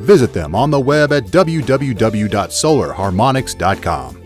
Visit 0.00 0.32
them 0.32 0.54
on 0.54 0.70
the 0.70 0.80
web 0.80 1.12
at 1.12 1.24
www.solarharmonics.com. 1.24 4.22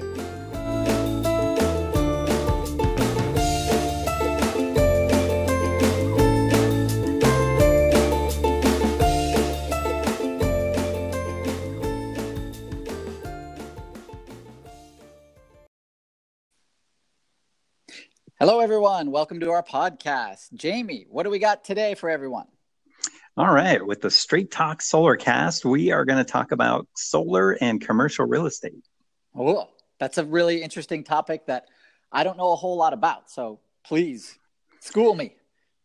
Hello, 18.38 18.60
everyone. 18.60 19.10
Welcome 19.10 19.40
to 19.40 19.50
our 19.50 19.62
podcast. 19.62 20.54
Jamie, 20.54 21.04
what 21.10 21.24
do 21.24 21.30
we 21.30 21.38
got 21.38 21.62
today 21.62 21.94
for 21.94 22.08
everyone? 22.08 22.46
All 23.40 23.50
right. 23.50 23.82
With 23.84 24.02
the 24.02 24.10
Straight 24.10 24.50
Talk 24.50 24.82
Solar 24.82 25.16
Cast, 25.16 25.64
we 25.64 25.92
are 25.92 26.04
going 26.04 26.22
to 26.22 26.30
talk 26.30 26.52
about 26.52 26.86
solar 26.94 27.52
and 27.52 27.80
commercial 27.80 28.26
real 28.26 28.44
estate. 28.44 28.84
Oh, 29.34 29.70
that's 29.98 30.18
a 30.18 30.26
really 30.26 30.60
interesting 30.62 31.04
topic 31.04 31.46
that 31.46 31.64
I 32.12 32.22
don't 32.22 32.36
know 32.36 32.52
a 32.52 32.56
whole 32.56 32.76
lot 32.76 32.92
about. 32.92 33.30
So 33.30 33.58
please 33.82 34.38
school 34.80 35.14
me. 35.14 35.36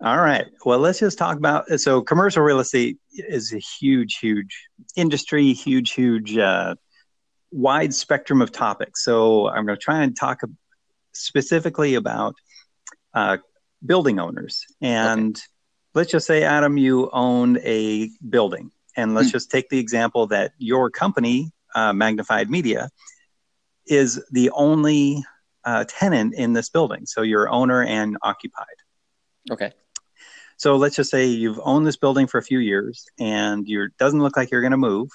All 0.01 0.17
right. 0.17 0.47
Well, 0.65 0.79
let's 0.79 0.99
just 0.99 1.17
talk 1.17 1.37
about 1.37 1.69
so 1.79 2.01
commercial 2.01 2.43
real 2.43 2.59
estate 2.59 2.97
is 3.13 3.53
a 3.53 3.59
huge, 3.59 4.17
huge 4.17 4.67
industry, 4.97 5.53
huge, 5.53 5.93
huge, 5.93 6.37
uh, 6.37 6.75
wide 7.51 7.93
spectrum 7.93 8.41
of 8.41 8.51
topics. 8.51 9.01
So 9.01 9.47
I'm 9.47 9.65
going 9.65 9.77
to 9.79 9.81
try 9.81 10.03
and 10.03 10.13
talk 10.13 10.41
specifically 11.13 11.95
about 11.95 12.35
uh, 13.13 13.37
building 13.85 14.19
owners. 14.19 14.65
And 14.81 15.37
okay. 15.37 15.45
Let's 15.95 16.11
just 16.11 16.27
say, 16.27 16.43
Adam, 16.43 16.77
you 16.77 17.09
own 17.11 17.57
a 17.59 18.09
building. 18.29 18.71
And 18.95 19.15
let's 19.15 19.29
mm. 19.29 19.33
just 19.33 19.49
take 19.49 19.69
the 19.69 19.79
example 19.79 20.27
that 20.27 20.51
your 20.57 20.89
company, 20.89 21.51
uh, 21.73 21.93
Magnified 21.93 22.49
Media, 22.49 22.89
is 23.87 24.23
the 24.31 24.51
only 24.51 25.23
uh, 25.63 25.85
tenant 25.87 26.35
in 26.35 26.53
this 26.53 26.69
building. 26.69 27.05
So 27.05 27.21
you're 27.21 27.49
owner 27.49 27.83
and 27.83 28.17
occupied. 28.21 28.65
Okay. 29.49 29.71
So 30.57 30.77
let's 30.77 30.95
just 30.95 31.11
say 31.11 31.25
you've 31.25 31.59
owned 31.63 31.85
this 31.85 31.97
building 31.97 32.27
for 32.27 32.37
a 32.37 32.43
few 32.43 32.59
years 32.59 33.05
and 33.19 33.67
you 33.67 33.89
doesn't 33.99 34.21
look 34.21 34.37
like 34.37 34.51
you're 34.51 34.61
going 34.61 34.71
to 34.71 34.77
move. 34.77 35.09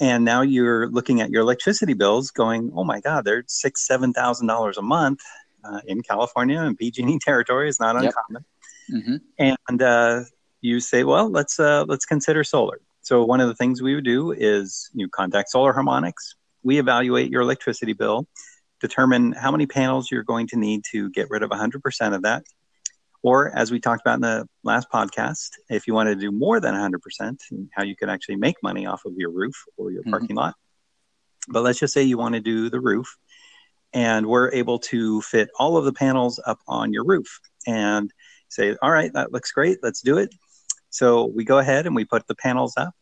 And 0.00 0.24
now 0.24 0.42
you're 0.42 0.88
looking 0.88 1.20
at 1.20 1.30
your 1.30 1.42
electricity 1.42 1.94
bills 1.94 2.32
going, 2.32 2.72
oh 2.74 2.82
my 2.82 3.00
God, 3.00 3.24
they're 3.24 3.44
six, 3.46 3.86
$7,000 3.88 4.76
a 4.76 4.82
month 4.82 5.20
uh, 5.62 5.80
in 5.86 6.02
California 6.02 6.60
and 6.60 6.76
PG&E 6.76 7.18
territory 7.22 7.68
is 7.68 7.78
not 7.78 7.94
yep. 7.94 8.06
uncommon. 8.06 8.44
Mm-hmm. 8.92 9.16
And 9.38 9.82
uh, 9.82 10.20
you 10.60 10.80
say, 10.80 11.04
well, 11.04 11.30
let's 11.30 11.58
uh, 11.58 11.84
let's 11.88 12.06
consider 12.06 12.44
solar. 12.44 12.80
So 13.00 13.24
one 13.24 13.40
of 13.40 13.48
the 13.48 13.54
things 13.54 13.82
we 13.82 13.94
would 13.94 14.04
do 14.04 14.32
is 14.32 14.90
you 14.94 15.08
contact 15.08 15.50
Solar 15.50 15.72
Harmonics. 15.72 16.36
We 16.62 16.78
evaluate 16.78 17.30
your 17.30 17.42
electricity 17.42 17.94
bill, 17.94 18.28
determine 18.80 19.32
how 19.32 19.50
many 19.50 19.66
panels 19.66 20.10
you're 20.10 20.22
going 20.22 20.46
to 20.48 20.56
need 20.56 20.84
to 20.92 21.10
get 21.10 21.28
rid 21.28 21.42
of 21.42 21.50
100% 21.50 22.14
of 22.14 22.22
that. 22.22 22.44
Or, 23.24 23.56
as 23.56 23.70
we 23.70 23.80
talked 23.80 24.02
about 24.02 24.16
in 24.16 24.20
the 24.20 24.48
last 24.62 24.88
podcast, 24.92 25.50
if 25.68 25.86
you 25.86 25.94
want 25.94 26.08
to 26.08 26.14
do 26.14 26.30
more 26.30 26.60
than 26.60 26.74
100%, 26.74 27.38
and 27.50 27.68
how 27.72 27.82
you 27.82 27.96
could 27.96 28.08
actually 28.08 28.36
make 28.36 28.56
money 28.62 28.86
off 28.86 29.04
of 29.04 29.14
your 29.16 29.30
roof 29.30 29.54
or 29.76 29.90
your 29.90 30.02
mm-hmm. 30.02 30.10
parking 30.10 30.36
lot. 30.36 30.54
But 31.48 31.62
let's 31.62 31.78
just 31.78 31.94
say 31.94 32.02
you 32.02 32.18
want 32.18 32.34
to 32.34 32.40
do 32.40 32.70
the 32.70 32.80
roof 32.80 33.16
and 33.92 34.26
we're 34.26 34.52
able 34.52 34.78
to 34.78 35.20
fit 35.22 35.50
all 35.58 35.76
of 35.76 35.84
the 35.84 35.92
panels 35.92 36.40
up 36.46 36.60
on 36.66 36.92
your 36.92 37.04
roof 37.04 37.40
and 37.66 38.12
say, 38.52 38.76
all 38.82 38.90
right, 38.90 39.12
that 39.14 39.32
looks 39.32 39.52
great, 39.52 39.78
let's 39.82 40.00
do 40.00 40.18
it. 40.18 40.34
So 40.90 41.26
we 41.26 41.44
go 41.44 41.58
ahead 41.58 41.86
and 41.86 41.96
we 41.96 42.04
put 42.04 42.26
the 42.26 42.34
panels 42.34 42.74
up, 42.76 42.92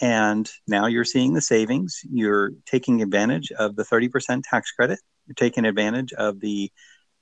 and 0.00 0.50
now 0.66 0.86
you're 0.86 1.04
seeing 1.04 1.34
the 1.34 1.40
savings. 1.42 2.00
You're 2.10 2.52
taking 2.64 3.02
advantage 3.02 3.52
of 3.52 3.76
the 3.76 3.84
30% 3.84 4.42
tax 4.48 4.72
credit. 4.72 4.98
You're 5.26 5.34
taking 5.34 5.66
advantage 5.66 6.12
of 6.14 6.40
the 6.40 6.72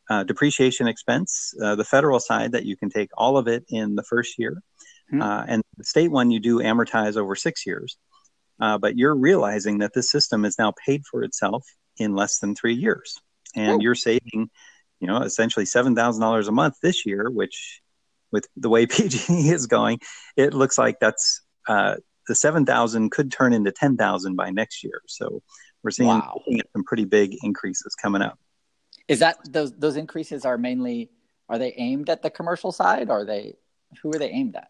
uh, 0.08 0.24
depreciation 0.24 0.88
expense, 0.88 1.52
uh, 1.62 1.74
the 1.74 1.84
federal 1.84 2.20
side 2.20 2.52
that 2.52 2.64
you 2.64 2.76
can 2.76 2.90
take 2.90 3.10
all 3.16 3.36
of 3.36 3.48
it 3.48 3.64
in 3.68 3.94
the 3.94 4.04
first 4.04 4.38
year, 4.38 4.62
mm-hmm. 5.12 5.20
uh, 5.20 5.44
and 5.46 5.62
the 5.76 5.84
state 5.84 6.10
one 6.10 6.30
you 6.30 6.40
do 6.40 6.60
amortize 6.60 7.16
over 7.16 7.34
six 7.34 7.66
years. 7.66 7.98
Uh, 8.60 8.78
but 8.78 8.96
you're 8.96 9.14
realizing 9.14 9.78
that 9.78 9.92
this 9.94 10.10
system 10.10 10.44
is 10.44 10.58
now 10.58 10.72
paid 10.84 11.04
for 11.06 11.22
itself 11.22 11.64
in 11.98 12.14
less 12.14 12.38
than 12.38 12.54
three 12.54 12.74
years. 12.74 13.18
And 13.54 13.72
oh. 13.72 13.78
you're 13.80 13.94
saving, 13.94 14.50
you 15.00 15.06
know, 15.06 15.18
essentially 15.18 15.64
$7,000 15.64 16.48
a 16.48 16.52
month 16.52 16.76
this 16.82 17.06
year, 17.06 17.30
which 17.30 17.80
with 18.32 18.46
the 18.56 18.68
way 18.68 18.86
PG 18.86 19.32
is 19.48 19.66
going, 19.66 20.00
it 20.36 20.54
looks 20.54 20.78
like 20.78 20.98
that's 21.00 21.42
uh, 21.68 21.96
the 22.26 22.34
7,000 22.34 23.10
could 23.10 23.32
turn 23.32 23.52
into 23.52 23.72
10,000 23.72 24.36
by 24.36 24.50
next 24.50 24.84
year. 24.84 25.00
So 25.06 25.42
we're 25.82 25.90
seeing 25.90 26.08
wow. 26.08 26.40
some 26.72 26.84
pretty 26.84 27.04
big 27.04 27.36
increases 27.42 27.94
coming 27.94 28.22
up. 28.22 28.38
Is 29.06 29.20
that 29.20 29.38
those, 29.50 29.72
those 29.72 29.96
increases 29.96 30.44
are 30.44 30.58
mainly, 30.58 31.10
are 31.48 31.58
they 31.58 31.72
aimed 31.76 32.10
at 32.10 32.22
the 32.22 32.30
commercial 32.30 32.72
side? 32.72 33.08
Or 33.08 33.20
are 33.20 33.24
they, 33.24 33.54
who 34.02 34.10
are 34.14 34.18
they 34.18 34.28
aimed 34.30 34.56
at? 34.56 34.68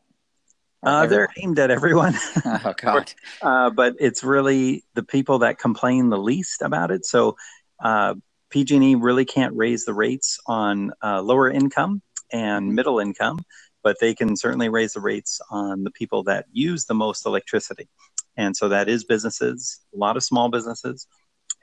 Uh, 0.83 1.07
they're 1.07 1.29
aimed 1.43 1.59
at 1.59 1.73
everyone. 1.73 2.15
oh 2.45 2.73
God! 2.77 3.13
uh, 3.43 3.69
but 3.71 3.97
it's 3.99 4.23
really 4.23 4.85
the 4.95 5.03
people 5.03 5.41
that 5.41 5.59
complain 5.59 6.09
the 6.09 6.19
least 6.19 6.63
about 6.63 6.93
it. 6.93 7.05
So 7.05 7.37
uh, 7.83 8.15
PG&E 8.51 8.95
really 8.95 9.25
can't 9.25 9.55
raise 9.57 9.85
the 9.85 9.95
rates 9.95 10.39
on 10.47 10.93
uh, 11.03 11.21
lower 11.23 11.51
income 11.51 12.03
and 12.33 12.67
mm-hmm. 12.67 12.75
middle 12.75 12.99
income, 12.99 13.39
but 13.83 13.97
they 14.01 14.15
can 14.15 14.37
certainly 14.37 14.69
raise 14.69 14.95
the 14.95 15.01
rates 15.01 15.41
on 15.51 15.85
the 15.85 15.91
people 15.91 16.23
that 16.25 16.47
use 16.53 16.85
the 16.85 16.95
most 16.95 17.27
electricity. 17.27 17.89
And 18.37 18.57
so 18.57 18.69
that 18.69 18.89
is 18.89 19.05
businesses, 19.05 19.81
a 19.95 19.99
lot 19.99 20.17
of 20.17 20.23
small 20.23 20.49
businesses, 20.49 21.07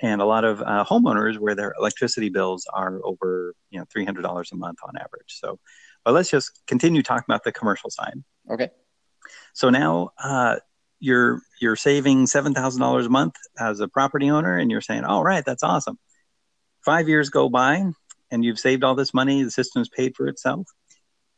and 0.02 0.22
a 0.22 0.26
lot 0.26 0.44
of 0.44 0.62
uh, 0.62 0.84
homeowners 0.84 1.38
where 1.38 1.56
their 1.56 1.74
electricity 1.80 2.30
bills 2.30 2.68
are 2.74 3.00
over 3.04 3.54
you 3.70 3.80
know 3.80 3.86
three 3.92 4.06
hundred 4.06 4.24
dollars 4.24 4.52
a 4.52 4.56
month 4.56 4.80
on 4.84 4.98
average. 4.98 5.40
So, 5.40 5.60
but 6.04 6.14
let's 6.14 6.30
just 6.30 6.62
continue 6.68 7.02
talking 7.02 7.26
about 7.30 7.44
the 7.44 7.52
commercial 7.52 7.90
side. 7.90 8.22
Okay. 8.52 8.70
So 9.54 9.70
now 9.70 10.12
uh, 10.22 10.58
you're 11.00 11.42
you're 11.62 11.76
saving 11.76 12.28
seven 12.28 12.54
thousand 12.54 12.82
dollars 12.82 13.06
a 13.06 13.10
month 13.10 13.36
as 13.58 13.80
a 13.80 13.88
property 13.88 14.30
owner, 14.30 14.58
and 14.58 14.70
you're 14.70 14.82
saying, 14.82 15.06
"All 15.06 15.24
right, 15.24 15.46
that's 15.46 15.64
awesome." 15.64 15.98
Five 16.86 17.10
years 17.10 17.30
go 17.30 17.50
by, 17.50 17.84
and 18.32 18.46
you've 18.46 18.60
saved 18.60 18.84
all 18.84 18.96
this 18.96 19.14
money. 19.14 19.44
The 19.44 19.52
system's 19.52 19.90
paid 19.90 20.16
for 20.16 20.28
itself. 20.28 20.68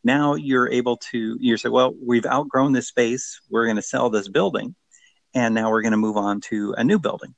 Now 0.04 0.36
you're 0.36 0.70
able 0.70 0.98
to 1.12 1.38
you 1.40 1.58
say, 1.58 1.70
"Well, 1.70 1.94
we've 2.00 2.26
outgrown 2.26 2.74
this 2.74 2.88
space. 2.88 3.40
We're 3.50 3.66
going 3.66 3.78
to 3.78 3.82
sell 3.82 4.10
this 4.10 4.28
building, 4.28 4.76
and 5.34 5.56
now 5.56 5.72
we're 5.72 5.82
going 5.82 5.92
to 5.92 5.98
move 5.98 6.18
on 6.18 6.42
to 6.42 6.74
a 6.78 6.84
new 6.84 7.00
building." 7.00 7.34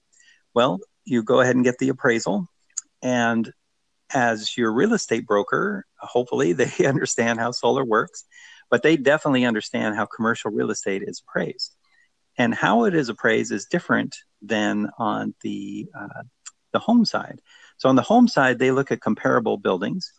Well, 0.53 0.79
you 1.05 1.23
go 1.23 1.39
ahead 1.39 1.55
and 1.55 1.63
get 1.63 1.77
the 1.77 1.89
appraisal, 1.89 2.47
and 3.01 3.51
as 4.11 4.57
your 4.57 4.73
real 4.73 4.93
estate 4.93 5.25
broker, 5.27 5.85
hopefully 5.99 6.53
they 6.53 6.85
understand 6.85 7.39
how 7.39 7.51
solar 7.51 7.85
works 7.85 8.25
but 8.69 8.83
they 8.83 8.97
definitely 8.97 9.45
understand 9.45 9.95
how 9.95 10.05
commercial 10.05 10.51
real 10.51 10.71
estate 10.71 11.03
is 11.05 11.21
appraised. 11.27 11.75
And 12.37 12.53
how 12.53 12.85
it 12.85 12.95
is 12.95 13.09
appraised 13.09 13.51
is 13.51 13.65
different 13.65 14.15
than 14.41 14.89
on 14.97 15.33
the 15.41 15.87
uh, 15.97 16.23
the 16.71 16.79
home 16.79 17.03
side. 17.03 17.41
So 17.79 17.89
on 17.89 17.95
the 17.95 18.01
home 18.01 18.27
side, 18.27 18.59
they 18.59 18.71
look 18.71 18.91
at 18.91 19.01
comparable 19.01 19.57
buildings 19.57 20.11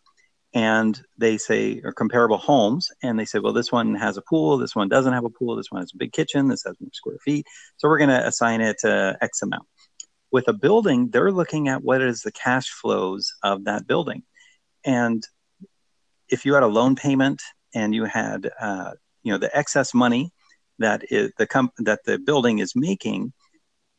and 0.53 1.01
they 1.17 1.37
say 1.37 1.79
or 1.83 1.93
comparable 1.93 2.37
homes 2.37 2.89
and 3.01 3.17
they 3.17 3.23
say 3.23 3.39
well 3.39 3.53
this 3.53 3.71
one 3.71 3.95
has 3.95 4.17
a 4.17 4.21
pool 4.21 4.57
this 4.57 4.75
one 4.75 4.89
doesn't 4.89 5.13
have 5.13 5.23
a 5.23 5.29
pool 5.29 5.55
this 5.55 5.71
one 5.71 5.81
has 5.81 5.91
a 5.93 5.97
big 5.97 6.11
kitchen 6.11 6.49
this 6.49 6.63
has 6.65 6.75
more 6.81 6.89
square 6.93 7.17
feet. 7.23 7.45
So 7.77 7.87
we're 7.87 7.97
going 7.97 8.09
to 8.09 8.27
assign 8.27 8.59
it 8.59 8.79
to 8.79 9.17
x 9.21 9.41
amount. 9.41 9.67
With 10.31 10.47
a 10.47 10.53
building 10.53 11.09
they're 11.09 11.31
looking 11.31 11.69
at 11.69 11.83
what 11.83 12.01
is 12.01 12.21
the 12.21 12.31
cash 12.31 12.69
flows 12.69 13.31
of 13.43 13.63
that 13.65 13.87
building. 13.87 14.23
And 14.83 15.25
if 16.27 16.45
you 16.45 16.53
had 16.53 16.63
a 16.63 16.67
loan 16.67 16.95
payment 16.95 17.41
and 17.73 17.95
you 17.95 18.05
had 18.05 18.49
uh, 18.59 18.91
you 19.23 19.31
know 19.31 19.37
the 19.37 19.55
excess 19.55 19.93
money 19.93 20.31
that 20.79 21.03
is 21.09 21.31
the 21.37 21.47
comp- 21.47 21.75
that 21.77 22.03
the 22.05 22.17
building 22.17 22.59
is 22.59 22.75
making, 22.75 23.31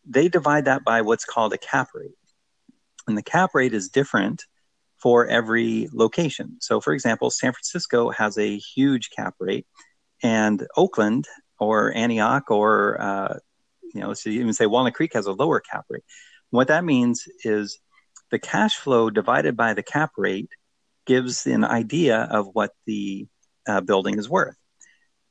they 0.05 0.29
divide 0.29 0.65
that 0.65 0.85
by 0.85 1.01
what's 1.01 1.25
called 1.25 1.53
a 1.53 1.59
cap 1.59 1.89
rate, 1.95 2.17
and 3.07 3.17
the 3.17 3.23
cap 3.23 3.51
rate 3.55 3.75
is 3.75 3.89
different 3.89 4.45
for 4.99 5.27
every 5.27 5.89
location. 5.93 6.59
So, 6.61 6.81
for 6.81 6.93
example, 6.93 7.31
San 7.31 7.53
Francisco 7.53 8.11
has 8.11 8.39
a 8.39 8.59
huge 8.59 9.11
cap 9.11 9.35
rate, 9.41 9.67
and 10.23 10.67
Oakland 10.77 11.27
or 11.59 11.95
Antioch 11.97 12.51
or 12.51 13.01
uh, 13.01 13.39
You 13.95 14.01
know, 14.01 14.09
let's 14.09 14.27
even 14.27 14.53
say 14.53 14.67
Walnut 14.67 14.95
Creek 14.95 15.13
has 15.15 15.27
a 15.27 15.33
lower 15.33 15.61
cap 15.61 15.85
rate. 15.89 16.05
What 16.51 16.69
that 16.69 16.85
means 16.85 17.25
is 17.45 17.79
the 18.31 18.39
cash 18.39 18.77
flow 18.77 19.11
divided 19.11 19.57
by 19.57 19.75
the 19.75 19.83
cap 19.83 20.13
rate 20.17 20.51
gives 21.07 21.47
an 21.47 21.65
idea 21.65 22.29
of 22.31 22.49
what 22.53 22.71
the 22.87 23.27
uh, 23.67 23.81
building 23.81 24.19
is 24.19 24.29
worth. 24.29 24.57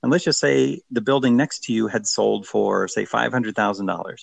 And 0.03 0.11
let's 0.11 0.23
just 0.23 0.39
say 0.39 0.81
the 0.89 1.01
building 1.01 1.37
next 1.37 1.63
to 1.65 1.73
you 1.73 1.87
had 1.87 2.07
sold 2.07 2.47
for, 2.47 2.87
say, 2.87 3.05
$500,000. 3.05 4.15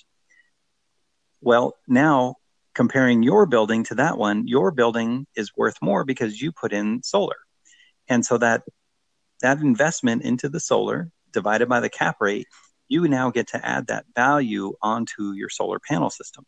Well, 1.41 1.75
now 1.87 2.35
comparing 2.75 3.23
your 3.23 3.45
building 3.45 3.83
to 3.85 3.95
that 3.95 4.17
one, 4.17 4.47
your 4.47 4.71
building 4.71 5.25
is 5.35 5.51
worth 5.55 5.75
more 5.81 6.03
because 6.03 6.41
you 6.41 6.51
put 6.51 6.73
in 6.73 7.01
solar. 7.03 7.35
And 8.07 8.25
so 8.25 8.37
that 8.37 8.63
that 9.41 9.59
investment 9.59 10.23
into 10.23 10.49
the 10.49 10.59
solar 10.59 11.11
divided 11.31 11.69
by 11.69 11.79
the 11.79 11.89
cap 11.89 12.17
rate, 12.19 12.47
you 12.87 13.07
now 13.07 13.29
get 13.29 13.47
to 13.49 13.65
add 13.65 13.87
that 13.87 14.05
value 14.15 14.73
onto 14.81 15.31
your 15.31 15.49
solar 15.49 15.79
panel 15.79 16.09
system. 16.09 16.45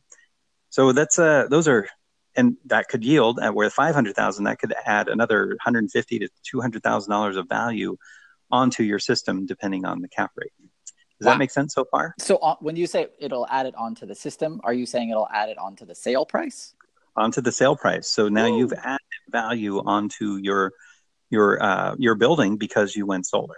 So 0.69 0.91
that's 0.91 1.19
uh 1.19 1.47
those 1.49 1.67
are 1.67 1.87
and 2.35 2.55
that 2.65 2.87
could 2.87 3.03
yield 3.03 3.39
at 3.39 3.53
where 3.53 3.69
500,000 3.69 4.45
that 4.45 4.59
could 4.59 4.73
add 4.85 5.09
another 5.09 5.47
150 5.47 6.19
to 6.19 6.29
200,000 6.43 7.11
dollars 7.11 7.35
of 7.37 7.47
value 7.49 7.97
onto 8.49 8.83
your 8.83 8.99
system 8.99 9.45
depending 9.45 9.85
on 9.85 10.01
the 10.01 10.07
cap 10.07 10.31
rate. 10.35 10.51
Does 11.21 11.27
wow. 11.27 11.33
that 11.33 11.37
make 11.37 11.51
sense 11.51 11.75
so 11.75 11.85
far? 11.85 12.15
So 12.17 12.37
uh, 12.37 12.55
when 12.61 12.75
you 12.75 12.87
say 12.87 13.05
it'll 13.19 13.45
add 13.47 13.67
it 13.67 13.75
onto 13.75 14.07
the 14.07 14.15
system, 14.15 14.59
are 14.63 14.73
you 14.73 14.87
saying 14.87 15.11
it'll 15.11 15.29
add 15.31 15.49
it 15.49 15.57
onto 15.59 15.85
the 15.85 15.93
sale 15.93 16.25
price? 16.25 16.73
Onto 17.15 17.41
the 17.41 17.51
sale 17.51 17.75
price. 17.75 18.07
So 18.07 18.27
now 18.27 18.47
Ooh. 18.47 18.57
you've 18.57 18.73
added 18.73 18.99
value 19.29 19.77
onto 19.85 20.37
your 20.37 20.73
your 21.29 21.61
uh, 21.61 21.95
your 21.99 22.15
building 22.15 22.57
because 22.57 22.95
you 22.95 23.05
went 23.05 23.27
solar. 23.27 23.57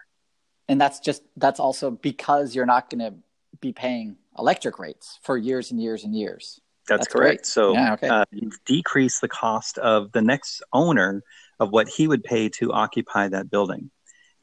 And 0.67 0.81
that's 0.81 0.99
just 0.99 1.23
that's 1.37 1.61
also 1.61 1.89
because 1.89 2.53
you're 2.53 2.65
not 2.65 2.89
going 2.89 2.99
to 2.99 3.13
be 3.61 3.71
paying 3.71 4.17
electric 4.37 4.77
rates 4.77 5.19
for 5.23 5.37
years 5.37 5.71
and 5.71 5.81
years 5.81 6.03
and 6.03 6.13
years. 6.13 6.59
That's, 6.89 7.05
that's 7.05 7.13
correct. 7.13 7.29
Great. 7.29 7.45
So 7.45 7.71
yeah, 7.71 7.93
okay. 7.93 8.09
uh, 8.09 8.25
you've 8.31 8.59
decreased 8.65 9.21
the 9.21 9.29
cost 9.29 9.77
of 9.77 10.11
the 10.11 10.21
next 10.21 10.61
owner 10.73 11.23
of 11.61 11.71
what 11.71 11.87
he 11.87 12.09
would 12.09 12.25
pay 12.25 12.49
to 12.49 12.73
occupy 12.73 13.29
that 13.29 13.49
building 13.49 13.89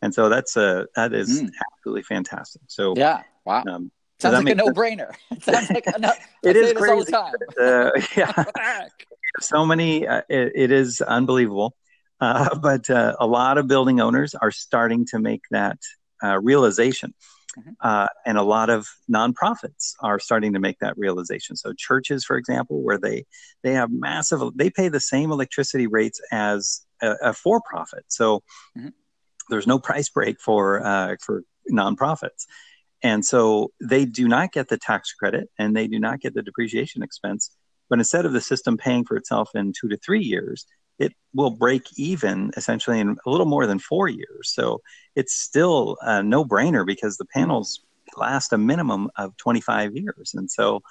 and 0.02 0.14
so 0.14 0.29
that's 0.29 0.56
a 0.56 0.87
that 0.97 1.12
is 1.12 1.43
mm. 1.43 1.50
absolutely 1.73 2.02
fantastic. 2.02 2.62
So 2.69 2.94
yeah, 2.97 3.23
wow. 3.44 3.64
Um, 3.69 3.91
Sounds 4.20 4.44
like 4.44 4.52
a 4.52 4.55
no-brainer. 4.55 5.14
It 5.31 5.43
sounds 5.43 5.70
like 5.70 5.87
a 5.87 5.99
no- 5.99 6.12
it 6.44 6.56
is 6.56 6.73
crazy. 6.75 7.12
Uh, 7.14 7.91
yeah, 8.17 8.44
so 9.41 9.64
many. 9.64 10.06
Uh, 10.06 10.23
it, 10.29 10.52
it 10.55 10.73
is 10.73 11.00
unbelievable, 11.00 11.75
uh, 12.20 12.58
but 12.58 12.91
uh, 12.91 13.17
a 13.19 13.26
lot 13.26 13.56
of 13.56 13.67
building 13.67 14.00
owners 14.00 14.35
are 14.35 14.50
starting 14.50 15.06
to 15.06 15.19
make 15.19 15.43
that 15.50 15.79
uh, 16.23 16.38
realization, 16.38 17.14
mm-hmm. 17.58 17.70
Uh, 17.81 18.08
and 18.26 18.37
a 18.37 18.43
lot 18.43 18.69
of 18.69 18.87
nonprofits 19.11 19.94
are 20.00 20.19
starting 20.19 20.53
to 20.53 20.61
make 20.61 20.79
that 20.81 20.99
realization. 20.99 21.56
So 21.56 21.73
churches, 21.73 22.23
for 22.23 22.37
example, 22.37 22.82
where 22.82 22.99
they 22.99 23.25
they 23.62 23.73
have 23.73 23.91
massive, 23.91 24.43
they 24.55 24.69
pay 24.69 24.88
the 24.88 25.00
same 25.00 25.32
electricity 25.32 25.87
rates 25.87 26.20
as 26.31 26.82
a, 27.00 27.14
a 27.23 27.32
for-profit. 27.32 28.05
So. 28.08 28.43
Mm-hmm 28.76 28.88
there's 29.50 29.67
no 29.67 29.79
price 29.79 30.08
break 30.08 30.41
for 30.41 30.85
uh, 30.85 31.17
for 31.20 31.43
nonprofits, 31.70 32.47
and 33.02 33.25
so 33.25 33.70
they 33.81 34.05
do 34.05 34.29
not 34.29 34.52
get 34.52 34.69
the 34.69 34.79
tax 34.79 35.12
credit 35.12 35.49
and 35.58 35.76
they 35.76 35.87
do 35.87 35.99
not 35.99 36.20
get 36.20 36.35
the 36.35 36.43
depreciation 36.43 37.02
expense. 37.02 37.50
But 37.88 37.99
instead 37.99 38.25
of 38.25 38.32
the 38.32 38.41
system 38.41 38.76
paying 38.76 39.05
for 39.05 39.17
itself 39.17 39.50
in 39.55 39.73
two 39.79 39.88
to 39.88 39.97
three 39.97 40.23
years, 40.23 40.67
it 40.99 41.12
will 41.35 41.50
break 41.50 41.82
even 41.97 42.52
essentially 42.56 43.00
in 43.00 43.17
a 43.26 43.31
little 43.31 43.47
more 43.47 43.67
than 43.67 43.79
four 43.79 44.08
years. 44.08 44.52
So 44.52 44.81
it's 45.17 45.35
still 45.35 45.96
a 46.03 46.23
no 46.23 46.44
brainer 46.44 46.87
because 46.87 47.17
the 47.17 47.25
panels 47.25 47.81
last 48.17 48.53
a 48.53 48.58
minimum 48.58 49.11
of 49.17 49.37
25 49.38 49.96
years. 49.96 50.32
And 50.35 50.50
so 50.50 50.82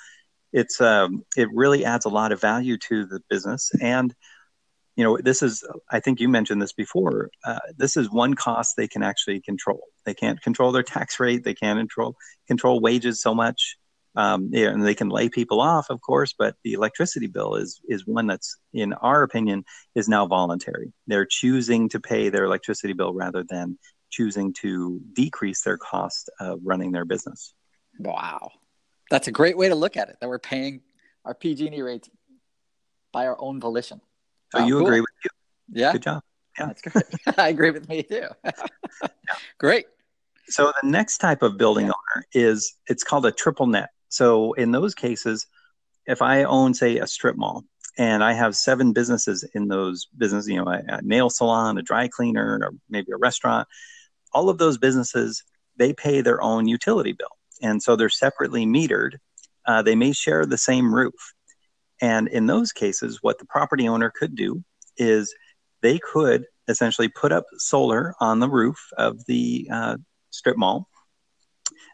it's 0.52 0.82
um, 0.82 1.24
it 1.38 1.48
really 1.54 1.86
adds 1.86 2.06
a 2.06 2.10
lot 2.10 2.32
of 2.32 2.42
value 2.42 2.78
to 2.90 3.06
the 3.06 3.22
business. 3.30 3.72
And 3.82 4.14
you 5.00 5.06
know, 5.06 5.18
this 5.18 5.42
is, 5.42 5.64
I 5.90 6.02
think 6.02 6.20
you 6.20 6.28
mentioned 6.28 6.62
this 6.62 6.74
before. 6.74 7.32
Uh, 7.46 7.60
this 7.78 7.96
is 7.96 8.12
one 8.12 8.34
cost 8.34 8.76
they 8.76 8.90
can 8.90 9.02
actually 9.02 9.40
control. 9.40 9.80
They 10.06 10.14
can't 10.14 10.42
control 10.42 10.74
their 10.74 10.84
tax 10.84 11.22
rate. 11.22 11.46
They 11.46 11.54
can't 11.54 11.80
control 11.80 12.18
control 12.48 12.82
wages 12.82 13.22
so 13.22 13.34
much. 13.34 13.78
Um, 14.18 14.50
and 14.54 14.86
they 14.86 14.94
can 14.94 15.08
lay 15.08 15.30
people 15.30 15.62
off, 15.62 15.90
of 15.90 16.02
course, 16.02 16.36
but 16.38 16.56
the 16.66 16.74
electricity 16.74 17.28
bill 17.28 17.56
is 17.56 17.80
is 17.88 18.06
one 18.06 18.28
that's, 18.28 18.58
in 18.74 18.92
our 18.92 19.24
opinion, 19.24 19.64
is 19.96 20.10
now 20.10 20.28
voluntary. 20.28 20.92
They're 21.08 21.26
choosing 21.26 21.88
to 21.90 22.02
pay 22.02 22.28
their 22.28 22.44
electricity 22.44 22.92
bill 22.92 23.14
rather 23.14 23.46
than 23.48 23.80
choosing 24.10 24.52
to 24.64 25.00
decrease 25.14 25.62
their 25.64 25.78
cost 25.78 26.30
of 26.42 26.60
running 26.62 26.92
their 26.92 27.06
business. 27.06 27.54
Wow, 28.00 28.52
that's 29.10 29.30
a 29.30 29.32
great 29.32 29.58
way 29.58 29.70
to 29.70 29.76
look 29.76 29.96
at 29.96 30.10
it. 30.10 30.18
That 30.20 30.28
we're 30.28 30.40
paying 30.40 30.82
our 31.24 31.34
PG&E 31.34 31.82
rates 31.82 32.10
by 33.14 33.28
our 33.28 33.40
own 33.40 33.62
volition. 33.62 34.02
So 34.52 34.60
oh, 34.60 34.66
you 34.66 34.78
cool. 34.78 34.88
agree 34.88 35.02
with 35.02 35.10
you? 35.24 35.82
Yeah. 35.82 35.92
Good 35.92 36.04
job. 36.04 36.24
Yeah. 36.58 36.66
That's 36.68 36.82
great. 36.82 37.06
I 37.38 37.50
agree 37.50 37.72
with 37.72 37.88
me 37.88 38.04
too. 38.04 38.28
yeah. 38.44 39.36
Great. 39.58 39.86
So 40.48 40.72
the 40.82 40.90
next 40.90 41.20
type 41.20 41.44
of 41.44 41.58
building 41.58 41.86
yeah. 41.86 41.92
owner 41.92 42.26
is 42.34 42.76
it's 42.88 43.04
called 43.04 43.26
a 43.26 43.32
triple 43.32 43.68
net. 43.68 43.90
So 44.10 44.54
in 44.54 44.72
those 44.72 44.96
cases, 44.96 45.46
if 46.08 46.22
I 46.22 46.44
own 46.44 46.74
say 46.74 46.98
a 46.98 47.06
strip 47.06 47.38
mall 47.38 47.64
and 47.98 48.24
I 48.24 48.34
have 48.34 48.56
seven 48.56 48.94
businesses 48.94 49.44
in 49.54 49.68
those 49.68 50.08
businesses, 50.18 50.50
you 50.50 50.58
know, 50.58 50.70
a, 50.70 50.82
a 50.88 51.02
nail 51.04 51.30
salon, 51.30 51.78
a 51.78 51.84
dry 51.84 52.08
cleaner, 52.08 52.60
or 52.62 52.72
maybe 52.90 53.12
a 53.12 53.18
restaurant, 53.18 53.68
all 54.34 54.50
of 54.50 54.58
those 54.58 54.78
businesses 54.78 55.44
they 55.78 55.94
pay 55.94 56.22
their 56.22 56.42
own 56.42 56.68
utility 56.68 57.14
bill, 57.14 57.38
and 57.62 57.82
so 57.82 57.96
they're 57.96 58.10
separately 58.10 58.66
metered. 58.66 59.14
Uh, 59.66 59.82
they 59.82 59.96
may 59.96 60.12
share 60.12 60.46
the 60.46 60.58
same 60.58 60.94
roof, 60.94 61.34
and 62.02 62.28
in 62.28 62.46
those 62.46 62.72
cases, 62.72 63.20
what 63.22 63.40
the 63.40 63.46
property 63.46 63.88
owner 63.88 64.12
could 64.14 64.36
do 64.36 64.64
is 64.98 65.34
they 65.82 66.00
could 66.00 66.46
essentially 66.68 67.08
put 67.08 67.32
up 67.32 67.46
solar 67.58 68.14
on 68.20 68.40
the 68.40 68.50
roof 68.50 68.78
of 68.98 69.26
the 69.26 69.68
uh, 69.72 69.98
strip 70.30 70.58
mall. 70.58 70.88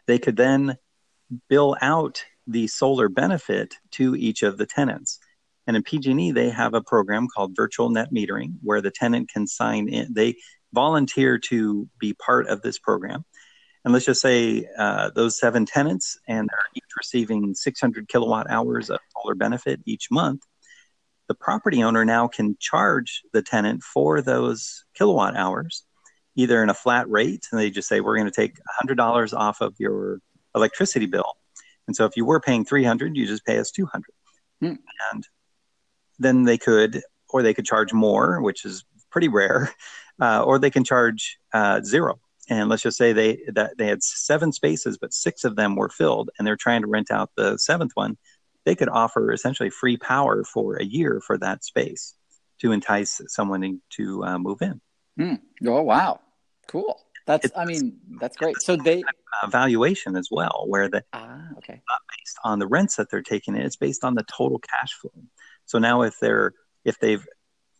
They 0.06 0.18
could 0.18 0.36
then 0.36 0.76
bill 1.48 1.76
out 1.80 2.24
the 2.46 2.66
solar 2.68 3.08
benefit 3.08 3.74
to 3.92 4.14
each 4.14 4.42
of 4.42 4.58
the 4.58 4.66
tenants. 4.66 5.18
And 5.66 5.76
in 5.76 5.82
PG&E, 5.82 6.30
they 6.30 6.50
have 6.50 6.74
a 6.74 6.82
program 6.82 7.26
called 7.34 7.56
virtual 7.56 7.90
net 7.90 8.12
metering 8.12 8.54
where 8.62 8.80
the 8.80 8.92
tenant 8.92 9.30
can 9.30 9.46
sign 9.46 9.88
in. 9.88 10.14
They 10.14 10.36
volunteer 10.72 11.38
to 11.38 11.88
be 11.98 12.14
part 12.14 12.46
of 12.46 12.62
this 12.62 12.78
program. 12.78 13.24
And 13.86 13.92
let's 13.92 14.04
just 14.04 14.20
say 14.20 14.66
uh, 14.76 15.10
those 15.14 15.38
seven 15.38 15.64
tenants, 15.64 16.18
and 16.26 16.48
they're 16.50 16.58
each 16.74 16.82
receiving 16.98 17.54
600 17.54 18.08
kilowatt 18.08 18.50
hours 18.50 18.90
of 18.90 18.98
solar 19.12 19.36
benefit 19.36 19.80
each 19.86 20.10
month. 20.10 20.42
The 21.28 21.36
property 21.36 21.84
owner 21.84 22.04
now 22.04 22.26
can 22.26 22.56
charge 22.58 23.22
the 23.32 23.42
tenant 23.42 23.84
for 23.84 24.20
those 24.20 24.84
kilowatt 24.94 25.36
hours, 25.36 25.84
either 26.34 26.64
in 26.64 26.68
a 26.68 26.74
flat 26.74 27.08
rate, 27.08 27.46
and 27.52 27.60
they 27.60 27.70
just 27.70 27.88
say, 27.88 28.00
we're 28.00 28.16
going 28.16 28.28
to 28.28 28.34
take 28.34 28.56
$100 28.84 29.32
off 29.32 29.60
of 29.60 29.76
your 29.78 30.18
electricity 30.56 31.06
bill. 31.06 31.34
And 31.86 31.94
so 31.94 32.06
if 32.06 32.16
you 32.16 32.24
were 32.24 32.40
paying 32.40 32.64
300, 32.64 33.16
you 33.16 33.24
just 33.24 33.46
pay 33.46 33.60
us 33.60 33.70
200. 33.70 34.02
Hmm. 34.62 34.74
And 35.12 35.24
then 36.18 36.42
they 36.42 36.58
could, 36.58 37.02
or 37.28 37.44
they 37.44 37.54
could 37.54 37.66
charge 37.66 37.92
more, 37.92 38.42
which 38.42 38.64
is 38.64 38.84
pretty 39.12 39.28
rare, 39.28 39.70
uh, 40.20 40.42
or 40.42 40.58
they 40.58 40.70
can 40.70 40.82
charge 40.82 41.38
uh, 41.52 41.82
zero 41.82 42.18
and 42.48 42.68
let's 42.68 42.82
just 42.82 42.96
say 42.96 43.12
they 43.12 43.38
that 43.54 43.76
they 43.78 43.86
had 43.86 44.02
seven 44.02 44.52
spaces 44.52 44.98
but 44.98 45.12
six 45.12 45.44
of 45.44 45.56
them 45.56 45.76
were 45.76 45.88
filled 45.88 46.30
and 46.38 46.46
they're 46.46 46.56
trying 46.56 46.82
to 46.82 46.88
rent 46.88 47.10
out 47.10 47.30
the 47.36 47.56
seventh 47.58 47.92
one 47.94 48.16
they 48.66 48.74
could 48.74 48.88
offer 48.88 49.32
essentially 49.32 49.70
free 49.70 49.96
power 49.96 50.44
for 50.44 50.74
a 50.76 50.84
year 50.84 51.22
for 51.24 51.38
that 51.38 51.64
space 51.64 52.14
to 52.60 52.72
entice 52.72 53.20
someone 53.28 53.80
to 53.90 54.24
uh, 54.24 54.38
move 54.38 54.60
in. 54.60 54.80
Hmm. 55.16 55.34
oh 55.66 55.82
wow. 55.82 56.20
Cool. 56.66 57.00
That's 57.26 57.46
it's, 57.46 57.56
i 57.56 57.64
mean 57.64 57.98
that's 58.20 58.36
great. 58.36 58.56
So 58.60 58.76
they 58.76 59.02
valuation 59.48 60.16
as 60.16 60.28
well 60.30 60.64
where 60.66 60.88
the 60.88 61.02
ah 61.12 61.48
okay. 61.58 61.80
not 61.88 62.00
based 62.18 62.38
on 62.44 62.58
the 62.58 62.66
rents 62.66 62.96
that 62.96 63.10
they're 63.10 63.22
taking 63.22 63.56
in 63.56 63.62
it's 63.62 63.76
based 63.76 64.04
on 64.04 64.14
the 64.14 64.24
total 64.24 64.58
cash 64.58 64.92
flow. 64.92 65.22
So 65.64 65.78
now 65.78 66.02
if 66.02 66.18
they're 66.20 66.52
if 66.84 66.98
they've 66.98 67.24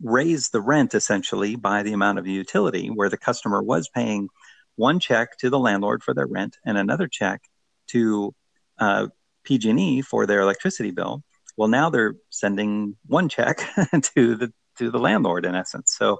raised 0.02 0.52
the 0.52 0.60
rent 0.60 0.94
essentially 0.94 1.56
by 1.56 1.82
the 1.82 1.92
amount 1.92 2.18
of 2.18 2.24
the 2.24 2.32
utility 2.32 2.88
where 2.88 3.08
the 3.08 3.16
customer 3.16 3.62
was 3.62 3.88
paying 3.88 4.28
one 4.76 5.00
check 5.00 5.36
to 5.38 5.50
the 5.50 5.58
landlord 5.58 6.02
for 6.02 6.14
their 6.14 6.26
rent 6.26 6.56
and 6.64 6.78
another 6.78 7.08
check 7.08 7.42
to 7.88 8.34
uh, 8.78 9.08
PG&E 9.44 10.02
for 10.02 10.26
their 10.26 10.40
electricity 10.40 10.90
bill. 10.90 11.22
Well, 11.56 11.68
now 11.68 11.90
they're 11.90 12.14
sending 12.30 12.96
one 13.06 13.28
check 13.28 13.58
to 14.14 14.36
the 14.36 14.52
to 14.78 14.90
the 14.90 14.98
landlord 14.98 15.46
in 15.46 15.54
essence. 15.54 15.94
So 15.96 16.18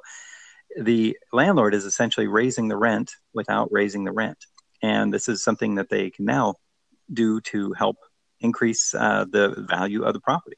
the 0.81 1.17
landlord 1.31 1.75
is 1.75 1.85
essentially 1.85 2.27
raising 2.27 2.69
the 2.69 2.77
rent 2.77 3.13
without 3.35 3.69
raising 3.71 4.05
the 4.05 4.13
rent, 4.13 4.39
and 4.83 5.13
this 5.13 5.29
is 5.29 5.45
something 5.45 5.75
that 5.75 5.91
they 5.91 6.11
can 6.11 6.25
now 6.25 6.55
do 7.13 7.41
to 7.41 7.75
help 7.75 7.97
increase 8.41 8.95
uh, 8.95 9.27
the 9.31 9.67
value 9.69 10.05
of 10.05 10.15
the 10.15 10.21
property. 10.21 10.57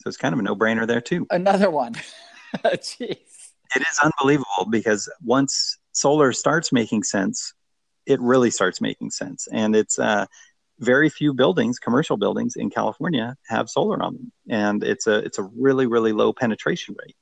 So 0.00 0.08
it's 0.08 0.16
kind 0.16 0.32
of 0.32 0.38
a 0.38 0.42
no-brainer 0.42 0.86
there 0.86 1.00
too. 1.00 1.26
Another 1.30 1.70
one. 1.70 1.94
Jeez. 2.64 3.52
It 3.74 3.80
is 3.80 3.98
unbelievable 4.02 4.66
because 4.68 5.10
once 5.24 5.78
solar 5.92 6.32
starts 6.32 6.72
making 6.72 7.04
sense, 7.04 7.54
it 8.06 8.20
really 8.20 8.50
starts 8.50 8.80
making 8.80 9.10
sense. 9.10 9.46
And 9.52 9.76
it's 9.76 9.98
uh, 9.98 10.26
very 10.78 11.08
few 11.08 11.32
buildings, 11.34 11.78
commercial 11.78 12.16
buildings 12.16 12.56
in 12.56 12.70
California, 12.70 13.36
have 13.48 13.70
solar 13.70 14.02
on 14.02 14.14
them, 14.14 14.32
and 14.48 14.82
it's 14.82 15.06
a 15.06 15.18
it's 15.18 15.38
a 15.38 15.48
really 15.56 15.86
really 15.86 16.12
low 16.12 16.32
penetration 16.32 16.96
rate. 16.98 17.16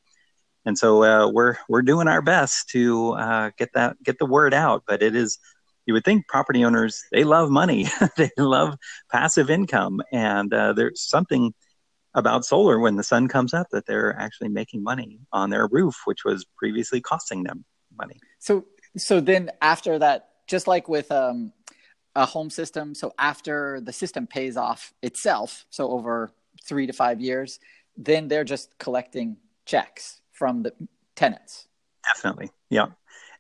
And 0.65 0.77
so 0.79 1.03
uh, 1.05 1.31
we're 1.31 1.57
we're 1.69 1.83
doing 1.83 2.09
our 2.09 2.23
best 2.23 2.71
to 2.71 3.13
uh, 3.13 3.51
get 3.59 3.73
that 3.75 3.97
get 4.03 4.19
the 4.19 4.27
word 4.27 4.55
out. 4.55 4.85
But 4.87 5.03
it 5.03 5.15
is 5.15 5.39
you 5.87 5.95
would 5.95 6.05
think 6.05 6.29
property 6.29 6.65
owners 6.65 7.03
they 7.13 7.25
love 7.25 7.51
money, 7.51 7.89
they 8.17 8.31
love 8.39 8.77
passive 9.11 9.51
income, 9.51 10.01
and 10.13 10.53
uh, 10.53 10.73
there's 10.73 11.03
something 11.03 11.53
about 12.15 12.45
solar 12.45 12.79
when 12.79 12.97
the 12.97 13.05
sun 13.05 13.29
comes 13.29 13.55
up 13.55 13.69
that 13.71 13.87
they're 13.87 14.19
actually 14.19 14.49
making 14.49 14.83
money 14.83 15.21
on 15.33 15.51
their 15.51 15.69
roof, 15.69 15.95
which 16.07 16.25
was 16.25 16.45
previously 16.59 17.01
costing 17.01 17.45
them 17.45 17.65
money. 18.01 18.19
So 18.39 18.65
so 18.97 19.21
then 19.21 19.51
after 19.63 19.99
that, 19.99 20.29
just 20.47 20.67
like 20.67 20.89
with 20.89 21.11
um, 21.13 21.53
a 22.17 22.27
home 22.27 22.51
system, 22.51 22.95
so 22.95 23.13
after 23.19 23.81
the 23.81 23.93
system 23.93 24.27
pays 24.27 24.57
off 24.57 24.93
itself, 25.03 25.65
so 25.71 25.91
over 25.91 26.31
three 26.65 26.87
to 26.87 26.93
five 26.93 27.21
years, 27.21 27.61
then 27.97 28.29
they're 28.29 28.45
just 28.45 28.77
collecting 28.79 29.37
checks 29.65 30.21
from 30.33 30.63
the 30.63 30.73
tenants. 31.15 31.69
Definitely, 32.05 32.51
yeah. 32.71 32.87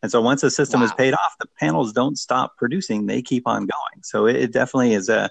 And 0.02 0.10
so 0.10 0.20
once 0.20 0.40
the 0.40 0.50
system 0.50 0.80
wow. 0.80 0.86
is 0.86 0.92
paid 0.94 1.14
off, 1.14 1.34
the 1.40 1.48
panels 1.58 1.92
don't 1.92 2.16
stop 2.16 2.56
producing; 2.56 3.06
they 3.06 3.22
keep 3.22 3.46
on 3.46 3.62
going. 3.62 4.02
So 4.02 4.26
it, 4.26 4.36
it 4.36 4.52
definitely 4.52 4.94
is 4.94 5.08
a 5.08 5.30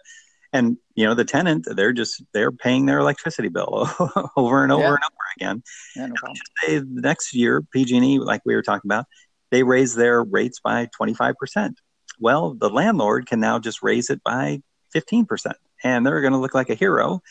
and 0.51 0.77
you 0.96 1.06
know 1.06 1.13
the 1.13 1.25
tenant 1.25 1.68
they're 1.75 1.94
just 1.94 2.24
they're 2.34 2.51
paying 2.51 2.86
their 2.86 3.00
electricity 3.00 3.50
bill 3.50 3.89
over 4.38 4.63
and 4.63 4.72
over 4.72 4.84
yeah. 4.84 4.89
and 4.89 5.03
over 5.03 5.25
again. 5.38 5.63
Yeah, 5.96 6.08
no 6.08 6.34
say 6.63 6.79
the 6.79 7.01
next 7.01 7.34
year 7.34 7.62
pg&e 7.62 8.20
like 8.20 8.41
we 8.46 8.56
were 8.56 8.62
talking 8.62 8.89
about 8.89 9.06
they 9.51 9.63
raise 9.63 9.96
their 9.96 10.24
rates 10.24 10.60
by 10.60 10.88
25% 11.00 11.74
well 12.20 12.53
the 12.53 12.70
landlord 12.70 13.27
can 13.27 13.39
now 13.39 13.60
just 13.60 13.82
raise 13.84 14.10
it 14.10 14.24
by 14.24 14.62
15% 14.96 15.53
and 15.84 16.06
they're 16.06 16.22
going 16.22 16.34
to 16.34 16.39
look 16.39 16.56
like 16.56 16.70
a 16.70 16.75
hero. 16.75 17.22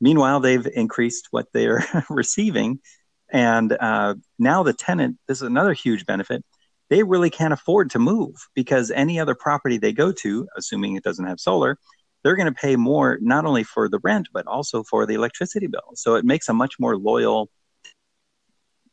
Meanwhile 0.00 0.40
they've 0.40 0.66
increased 0.66 1.28
what 1.30 1.46
they're 1.52 1.84
receiving 2.10 2.80
and 3.32 3.72
uh, 3.72 4.14
now 4.38 4.62
the 4.62 4.72
tenant 4.72 5.18
this 5.28 5.38
is 5.38 5.42
another 5.42 5.72
huge 5.72 6.06
benefit 6.06 6.44
they 6.90 7.02
really 7.02 7.30
can't 7.30 7.54
afford 7.54 7.90
to 7.90 7.98
move 7.98 8.34
because 8.54 8.90
any 8.90 9.18
other 9.18 9.34
property 9.34 9.78
they 9.78 9.92
go 9.92 10.12
to 10.12 10.46
assuming 10.56 10.96
it 10.96 11.02
doesn't 11.02 11.26
have 11.26 11.40
solar 11.40 11.78
they're 12.24 12.34
going 12.34 12.52
to 12.52 12.52
pay 12.52 12.74
more 12.74 13.18
not 13.20 13.44
only 13.44 13.62
for 13.62 13.88
the 13.88 14.00
rent 14.00 14.28
but 14.32 14.46
also 14.46 14.82
for 14.82 15.06
the 15.06 15.14
electricity 15.14 15.68
bill. 15.68 15.92
So 15.94 16.16
it 16.16 16.24
makes 16.24 16.48
a 16.48 16.54
much 16.54 16.80
more 16.80 16.96
loyal. 16.96 17.50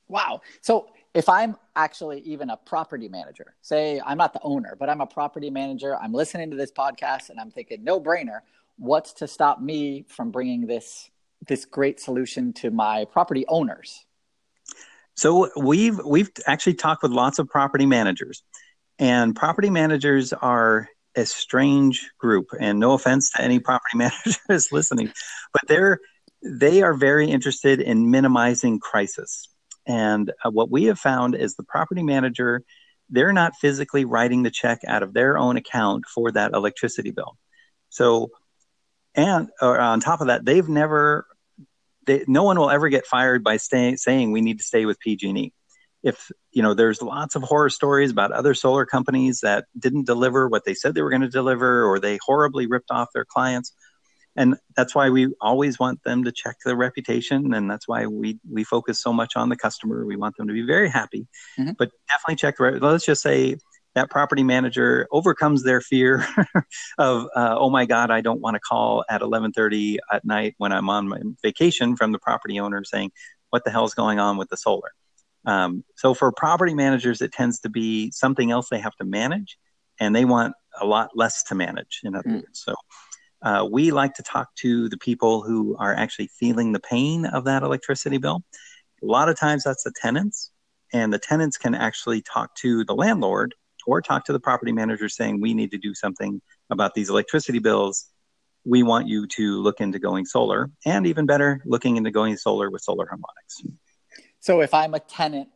Wow. 0.08 0.42
So 0.62 0.90
if 1.14 1.28
I'm 1.28 1.56
actually 1.76 2.20
even 2.20 2.50
a 2.50 2.58
property 2.58 3.08
manager, 3.08 3.56
say 3.62 4.02
I'm 4.06 4.18
not 4.18 4.34
the 4.34 4.42
owner, 4.44 4.76
but 4.78 4.90
I'm 4.90 5.02
a 5.02 5.08
property 5.08 5.50
manager, 5.50 5.96
I'm 5.96 6.14
listening 6.14 6.52
to 6.52 6.58
this 6.58 6.72
podcast 6.72 7.30
and 7.30 7.40
I'm 7.40 7.50
thinking 7.50 7.84
no 7.84 8.00
brainer, 8.00 8.42
what's 8.78 9.14
to 9.14 9.28
stop 9.28 9.62
me 9.62 10.06
from 10.08 10.32
bringing 10.32 10.68
this 10.68 11.10
this 11.48 11.66
great 11.66 12.00
solution 12.00 12.54
to 12.54 12.70
my 12.70 13.06
property 13.06 13.46
owners? 13.48 14.06
So 15.16 15.50
we've 15.58 16.00
we've 16.06 16.30
actually 16.46 16.76
talked 16.76 17.04
with 17.04 17.12
lots 17.12 17.40
of 17.40 17.48
property 17.48 17.86
managers 17.86 18.44
and 19.00 19.36
property 19.36 19.70
managers 19.70 20.32
are 20.32 20.88
a 21.15 21.25
strange 21.25 22.10
group 22.20 22.48
and 22.60 22.80
no 22.80 22.94
offense 22.94 23.32
to 23.32 23.41
any 23.41 23.60
property 23.60 23.96
managers 23.98 24.72
listening 24.72 25.12
but 25.53 25.62
they're 25.68 26.00
they 26.41 26.82
are 26.82 26.94
very 26.94 27.30
interested 27.30 27.80
in 27.80 28.10
minimizing 28.10 28.80
crisis. 28.80 29.48
And 29.86 30.32
uh, 30.44 30.50
what 30.50 30.72
we 30.72 30.86
have 30.86 31.00
found 31.00 31.36
is 31.36 31.56
the 31.56 31.63
property 31.63 32.03
manager 32.03 32.63
they're 33.13 33.34
not 33.34 33.58
physically 33.58 34.06
writing 34.06 34.41
the 34.41 34.50
check 34.50 34.80
out 34.88 35.03
of 35.03 35.13
their 35.13 35.38
own 35.38 35.58
account 35.58 36.06
for 36.06 36.32
that 36.32 36.53
electricity 36.53 37.12
bill. 37.12 37.38
So 37.89 38.32
and 39.13 39.50
on 39.62 40.00
top 40.00 40.22
of 40.22 40.27
that 40.27 40.46
they've 40.46 40.68
never 40.68 41.25
they, 42.06 42.24
no 42.27 42.44
one 42.44 42.58
will 42.58 42.72
ever 42.72 42.89
get 42.89 43.06
fired 43.06 43.44
by 43.44 43.58
stay, 43.58 43.96
saying 43.96 44.32
we 44.32 44.41
need 44.41 44.58
to 44.60 44.63
stay 44.63 44.86
with 44.86 45.00
pg&e 45.00 45.53
if 46.03 46.31
you 46.51 46.62
know 46.63 46.74
there's 46.74 47.01
lots 47.01 47.36
of 47.36 47.43
horror 47.43 47.70
stories 47.70 48.12
about 48.12 48.31
other 48.31 48.53
solar 48.53 48.86
companies 48.86 49.41
that 49.41 49.65
didn't 49.77 50.05
deliver 50.05 50.48
what 50.48 50.65
they 50.65 50.74
said 50.74 50.93
they 50.93 51.01
were 51.01 51.10
going 51.10 51.22
to 51.22 51.29
deliver 51.29 51.84
or 51.86 52.00
they 52.00 52.17
horribly 52.22 52.67
ripped 52.67 52.91
off 52.91 53.10
their 53.13 53.25
clients. 53.25 53.74
And 54.34 54.55
that's 54.77 54.96
why 54.96 55.10
we 55.10 55.34
always 55.41 55.77
want 55.77 56.03
them 56.03 56.24
to 56.24 56.31
check 56.31 56.55
their 56.63 56.75
reputation 56.75 57.53
and 57.53 57.70
that's 57.70 57.88
why 57.88 58.08
we 58.08 58.39
we 58.50 58.63
focus 58.63 59.01
so 59.01 59.12
much 59.12 59.36
on 59.36 59.50
the 59.50 59.58
customer. 59.58 60.05
We 60.05 60.15
want 60.15 60.38
them 60.38 60.48
to 60.48 60.53
be 60.53 60.62
very 60.62 60.89
happy. 60.89 61.27
Mm-hmm. 61.60 61.74
but 61.77 61.91
definitely 62.10 62.38
check 62.38 62.58
the 62.58 62.79
let's 62.81 63.05
just 63.05 63.22
say 63.22 63.58
that 63.93 64.10
property 64.10 64.43
manager 64.43 65.08
overcomes 65.12 65.63
their 65.63 65.81
fear 65.81 66.25
of 66.98 67.27
uh, 67.36 67.55
oh 67.58 67.70
my 67.70 67.86
god 67.86 68.10
i 68.10 68.22
don't 68.22 68.39
want 68.39 68.55
to 68.55 68.60
call 68.60 69.03
at 69.10 69.22
11.30 69.22 69.98
at 70.12 70.24
night 70.24 70.55
when 70.58 70.72
i'm 70.72 70.89
on 70.89 71.08
my 71.08 71.20
vacation 71.41 71.96
from 71.96 72.12
the 72.12 72.20
property 72.20 72.60
owner 72.60 72.84
saying 72.84 73.12
what 73.50 73.65
the 73.65 73.72
hell's 73.72 73.93
going 73.93 74.20
on 74.20 74.38
with 74.38 74.50
the 74.50 74.58
solar 74.58 74.91
um, 75.45 75.83
so 75.95 76.13
for 76.13 76.31
property 76.31 76.74
managers, 76.74 77.21
it 77.21 77.31
tends 77.31 77.60
to 77.62 77.69
be 77.69 78.12
something 78.12 78.51
else 78.51 78.69
they 78.69 78.79
have 78.79 78.95
to 78.98 79.05
manage, 79.05 79.57
and 80.00 80.15
they 80.15 80.25
want 80.25 80.53
a 80.79 80.86
lot 80.86 81.10
less 81.15 81.43
to 81.43 81.55
manage. 81.55 82.01
In 82.03 82.15
other 82.15 82.29
mm. 82.29 82.36
words, 82.36 82.63
so 82.65 82.75
uh, 83.41 83.67
we 83.69 83.91
like 83.91 84.13
to 84.15 84.24
talk 84.24 84.53
to 84.55 84.88
the 84.89 84.98
people 84.98 85.41
who 85.41 85.75
are 85.77 85.95
actually 85.95 86.29
feeling 86.39 86.71
the 86.71 86.79
pain 86.79 87.25
of 87.25 87.45
that 87.45 87.63
electricity 87.63 88.17
bill. 88.17 88.43
A 89.01 89.05
lot 89.05 89.29
of 89.29 89.39
times, 89.39 89.63
that's 89.63 89.83
the 89.83 89.93
tenants, 90.00 90.51
and 90.93 91.12
the 91.12 91.19
tenants 91.19 91.57
can 91.57 91.74
actually 91.74 92.21
talk 92.21 92.53
to 92.57 92.86
the 92.86 92.93
landlord 92.93 93.55
or 93.88 94.00
talk 94.00 94.25
to 94.25 94.33
the 94.33 94.39
property 94.39 94.71
manager 94.71 95.10
saying, 95.10 95.41
"We 95.41 95.55
need 95.55 95.71
to 95.71 95.79
do 95.79 95.95
something 95.95 96.39
about 96.69 96.93
these 96.93 97.10
electricity 97.10 97.60
bills." 97.60 98.05
We 98.63 98.83
want 98.83 99.07
you 99.07 99.25
to 99.25 99.60
look 99.60 99.81
into 99.81 99.98
going 99.98 100.25
solar, 100.25 100.69
and 100.86 101.07
even 101.07 101.25
better, 101.25 101.63
looking 101.65 101.98
into 101.98 102.12
going 102.12 102.38
solar 102.38 102.69
with 102.69 102.83
solar 102.83 103.07
harmonics. 103.07 103.63
So 104.41 104.62
if 104.62 104.74
I'm 104.74 104.95
a 104.95 105.00
tenant, 105.00 105.50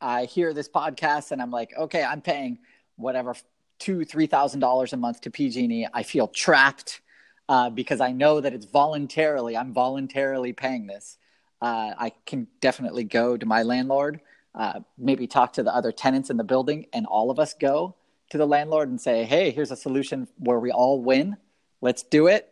I 0.00 0.24
hear 0.24 0.54
this 0.54 0.66
podcast 0.66 1.30
and 1.30 1.42
I'm 1.42 1.50
like, 1.50 1.72
okay, 1.78 2.02
I'm 2.02 2.22
paying 2.22 2.58
whatever 2.96 3.36
two, 3.78 4.06
three 4.06 4.26
thousand 4.26 4.60
dollars 4.60 4.94
a 4.94 4.96
month 4.96 5.20
to 5.22 5.30
PG&E. 5.30 5.86
I 5.92 6.02
feel 6.02 6.26
trapped 6.26 7.02
uh, 7.50 7.68
because 7.68 8.00
I 8.00 8.12
know 8.12 8.40
that 8.40 8.54
it's 8.54 8.64
voluntarily. 8.64 9.58
I'm 9.58 9.74
voluntarily 9.74 10.54
paying 10.54 10.86
this. 10.86 11.18
Uh, 11.60 11.92
I 11.98 12.12
can 12.24 12.46
definitely 12.62 13.04
go 13.04 13.36
to 13.36 13.44
my 13.44 13.62
landlord, 13.62 14.22
uh, 14.54 14.80
maybe 14.96 15.26
talk 15.26 15.52
to 15.54 15.62
the 15.62 15.74
other 15.74 15.92
tenants 15.92 16.30
in 16.30 16.38
the 16.38 16.44
building, 16.44 16.86
and 16.94 17.04
all 17.04 17.30
of 17.30 17.38
us 17.38 17.52
go 17.52 17.94
to 18.30 18.38
the 18.38 18.46
landlord 18.46 18.88
and 18.88 18.98
say, 18.98 19.24
"Hey, 19.24 19.50
here's 19.50 19.70
a 19.70 19.76
solution 19.76 20.28
where 20.38 20.58
we 20.58 20.72
all 20.72 21.02
win. 21.02 21.36
Let's 21.82 22.02
do 22.02 22.26
it." 22.26 22.50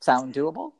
Sound 0.00 0.32
doable? 0.32 0.72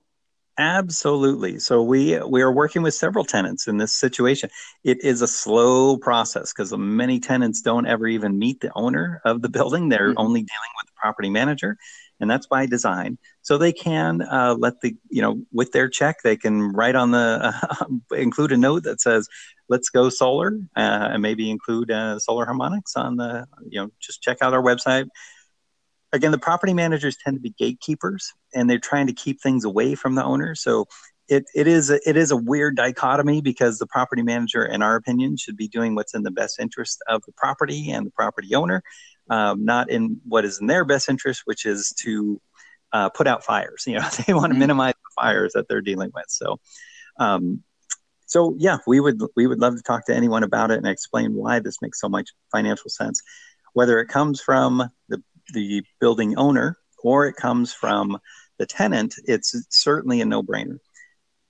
Absolutely. 0.58 1.60
So 1.60 1.82
we 1.82 2.18
we 2.20 2.42
are 2.42 2.50
working 2.50 2.82
with 2.82 2.92
several 2.92 3.24
tenants 3.24 3.68
in 3.68 3.76
this 3.76 3.92
situation. 3.92 4.50
It 4.82 5.04
is 5.04 5.22
a 5.22 5.28
slow 5.28 5.96
process 5.96 6.52
because 6.52 6.76
many 6.76 7.20
tenants 7.20 7.62
don't 7.62 7.86
ever 7.86 8.08
even 8.08 8.40
meet 8.40 8.60
the 8.60 8.72
owner 8.74 9.20
of 9.24 9.40
the 9.40 9.48
building. 9.48 9.88
They're 9.88 10.10
mm-hmm. 10.10 10.18
only 10.18 10.40
dealing 10.40 10.70
with 10.76 10.88
the 10.88 10.94
property 11.00 11.30
manager, 11.30 11.76
and 12.18 12.28
that's 12.28 12.48
by 12.48 12.66
design. 12.66 13.18
So 13.42 13.56
they 13.56 13.72
can 13.72 14.20
uh, 14.22 14.56
let 14.58 14.80
the 14.80 14.96
you 15.08 15.22
know 15.22 15.40
with 15.52 15.70
their 15.70 15.88
check 15.88 16.22
they 16.24 16.36
can 16.36 16.72
write 16.72 16.96
on 16.96 17.12
the 17.12 17.54
uh, 17.54 17.84
include 18.16 18.50
a 18.50 18.56
note 18.56 18.82
that 18.82 19.00
says 19.00 19.28
let's 19.68 19.90
go 19.90 20.08
solar 20.08 20.58
uh, 20.74 21.10
and 21.12 21.22
maybe 21.22 21.52
include 21.52 21.92
uh, 21.92 22.18
solar 22.18 22.46
harmonics 22.46 22.96
on 22.96 23.14
the 23.14 23.46
you 23.68 23.80
know 23.80 23.92
just 24.00 24.22
check 24.22 24.38
out 24.42 24.54
our 24.54 24.62
website 24.62 25.06
again, 26.12 26.32
the 26.32 26.38
property 26.38 26.74
managers 26.74 27.16
tend 27.16 27.36
to 27.36 27.40
be 27.40 27.54
gatekeepers, 27.58 28.32
and 28.54 28.68
they're 28.68 28.78
trying 28.78 29.06
to 29.06 29.12
keep 29.12 29.40
things 29.40 29.64
away 29.64 29.94
from 29.94 30.14
the 30.14 30.24
owner. 30.24 30.54
So 30.54 30.86
it, 31.28 31.44
it 31.54 31.66
is 31.66 31.90
a, 31.90 32.00
it 32.08 32.16
is 32.16 32.30
a 32.30 32.36
weird 32.36 32.76
dichotomy 32.76 33.42
because 33.42 33.78
the 33.78 33.86
property 33.86 34.22
manager, 34.22 34.64
in 34.64 34.82
our 34.82 34.96
opinion, 34.96 35.36
should 35.36 35.56
be 35.56 35.68
doing 35.68 35.94
what's 35.94 36.14
in 36.14 36.22
the 36.22 36.30
best 36.30 36.58
interest 36.58 37.02
of 37.08 37.22
the 37.26 37.32
property 37.32 37.90
and 37.90 38.06
the 38.06 38.10
property 38.10 38.54
owner, 38.54 38.82
um, 39.28 39.64
not 39.64 39.90
in 39.90 40.20
what 40.24 40.44
is 40.44 40.60
in 40.60 40.66
their 40.66 40.84
best 40.84 41.08
interest, 41.08 41.42
which 41.44 41.66
is 41.66 41.92
to 42.00 42.40
uh, 42.92 43.10
put 43.10 43.26
out 43.26 43.44
fires. 43.44 43.84
You 43.86 43.94
know, 43.94 44.08
they 44.26 44.32
want 44.32 44.46
to 44.46 44.50
mm-hmm. 44.50 44.60
minimize 44.60 44.94
the 44.94 45.22
fires 45.22 45.52
that 45.54 45.68
they're 45.68 45.82
dealing 45.82 46.10
with. 46.14 46.26
So. 46.28 46.58
Um, 47.18 47.62
so 48.28 48.54
yeah, 48.58 48.76
we 48.86 49.00
would 49.00 49.20
we 49.36 49.46
would 49.46 49.58
love 49.58 49.74
to 49.76 49.82
talk 49.82 50.04
to 50.04 50.14
anyone 50.14 50.42
about 50.42 50.70
it 50.70 50.76
and 50.76 50.86
explain 50.86 51.32
why 51.32 51.60
this 51.60 51.80
makes 51.80 51.98
so 51.98 52.10
much 52.10 52.28
financial 52.52 52.90
sense, 52.90 53.22
whether 53.72 54.00
it 54.00 54.08
comes 54.08 54.38
from 54.40 54.90
the 55.08 55.22
the 55.52 55.82
building 56.00 56.36
owner 56.36 56.76
or 57.02 57.26
it 57.26 57.36
comes 57.36 57.72
from 57.72 58.18
the 58.58 58.66
tenant, 58.66 59.14
it's 59.24 59.54
certainly 59.70 60.20
a 60.20 60.24
no-brainer. 60.24 60.78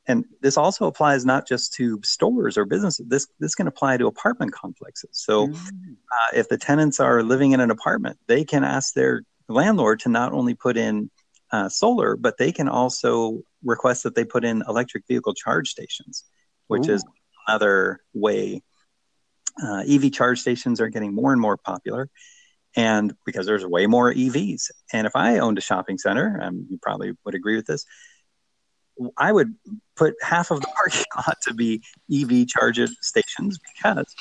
And 0.06 0.24
this 0.40 0.56
also 0.56 0.86
applies 0.86 1.26
not 1.26 1.46
just 1.46 1.74
to 1.74 2.00
stores 2.02 2.56
or 2.56 2.64
businesses. 2.64 3.06
This 3.06 3.28
this 3.38 3.54
can 3.54 3.66
apply 3.66 3.98
to 3.98 4.06
apartment 4.06 4.52
complexes. 4.52 5.10
So, 5.12 5.48
mm. 5.48 5.54
uh, 5.54 6.28
if 6.34 6.48
the 6.48 6.56
tenants 6.56 6.98
are 6.98 7.22
living 7.22 7.52
in 7.52 7.60
an 7.60 7.70
apartment, 7.70 8.18
they 8.26 8.42
can 8.42 8.64
ask 8.64 8.94
their 8.94 9.22
landlord 9.48 10.00
to 10.00 10.08
not 10.08 10.32
only 10.32 10.54
put 10.54 10.78
in 10.78 11.10
uh, 11.52 11.68
solar, 11.68 12.16
but 12.16 12.38
they 12.38 12.52
can 12.52 12.68
also 12.68 13.42
request 13.62 14.02
that 14.04 14.14
they 14.14 14.24
put 14.24 14.44
in 14.44 14.62
electric 14.66 15.06
vehicle 15.06 15.34
charge 15.34 15.68
stations, 15.68 16.24
which 16.68 16.88
Ooh. 16.88 16.94
is 16.94 17.04
another 17.46 18.00
way. 18.14 18.62
Uh, 19.62 19.82
EV 19.88 20.12
charge 20.12 20.40
stations 20.40 20.80
are 20.80 20.88
getting 20.88 21.12
more 21.12 21.32
and 21.32 21.40
more 21.40 21.56
popular, 21.56 22.08
and 22.76 23.14
because 23.24 23.46
there's 23.46 23.66
way 23.66 23.86
more 23.86 24.12
EVs. 24.12 24.70
And 24.92 25.06
if 25.06 25.16
I 25.16 25.38
owned 25.38 25.58
a 25.58 25.62
shopping 25.62 25.98
center, 25.98 26.40
um, 26.42 26.66
you 26.70 26.78
probably 26.80 27.12
would 27.24 27.34
agree 27.34 27.56
with 27.56 27.66
this, 27.66 27.84
I 29.16 29.32
would 29.32 29.54
put 29.96 30.14
half 30.22 30.50
of 30.50 30.60
the 30.60 30.66
parking 30.76 31.04
lot 31.16 31.36
to 31.46 31.54
be 31.54 31.82
EV 32.12 32.46
charge 32.48 32.80
stations 33.00 33.58
because 33.58 34.14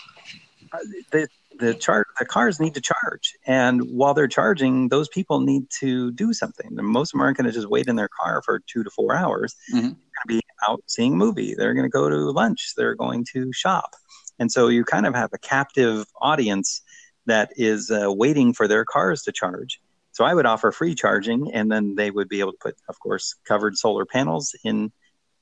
uh, 0.73 0.77
the 1.11 1.27
the 1.59 1.73
char- 1.73 2.05
the 2.19 2.25
cars 2.25 2.59
need 2.59 2.75
to 2.75 2.81
charge, 2.81 3.33
and 3.47 3.81
while 3.89 4.13
they're 4.13 4.27
charging, 4.27 4.89
those 4.89 5.07
people 5.07 5.39
need 5.39 5.63
to 5.79 6.11
do 6.11 6.31
something. 6.31 6.69
Most 6.71 7.09
of 7.09 7.11
them 7.13 7.21
aren't 7.21 7.37
going 7.37 7.47
to 7.47 7.51
just 7.51 7.67
wait 7.67 7.87
in 7.87 7.95
their 7.95 8.09
car 8.09 8.43
for 8.45 8.61
two 8.67 8.83
to 8.83 8.91
four 8.91 9.15
hours. 9.15 9.55
Mm-hmm. 9.73 9.81
They're 9.81 9.89
going 9.89 9.95
to 9.95 10.27
be 10.27 10.41
out 10.69 10.83
seeing 10.85 11.13
a 11.13 11.15
movie. 11.15 11.55
They're 11.55 11.73
going 11.73 11.85
to 11.85 11.89
go 11.89 12.09
to 12.09 12.15
lunch. 12.29 12.73
They're 12.77 12.93
going 12.93 13.25
to 13.33 13.51
shop, 13.53 13.95
and 14.37 14.51
so 14.51 14.67
you 14.67 14.83
kind 14.83 15.07
of 15.07 15.15
have 15.15 15.31
a 15.33 15.39
captive 15.39 16.05
audience 16.21 16.81
that 17.27 17.51
is 17.55 17.91
uh, 17.91 18.11
waiting 18.11 18.53
for 18.53 18.67
their 18.67 18.83
cars 18.83 19.23
to 19.23 19.31
charge. 19.31 19.79
So 20.11 20.25
I 20.25 20.33
would 20.33 20.47
offer 20.47 20.71
free 20.71 20.95
charging, 20.95 21.53
and 21.53 21.71
then 21.71 21.93
they 21.93 22.09
would 22.09 22.27
be 22.27 22.39
able 22.39 22.53
to 22.53 22.57
put, 22.57 22.75
of 22.89 22.99
course, 22.99 23.35
covered 23.47 23.77
solar 23.77 24.05
panels 24.05 24.55
in 24.63 24.91